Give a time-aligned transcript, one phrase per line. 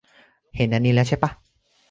[0.55, 1.31] เห็นอันนี้แล้วใช่ป่ะ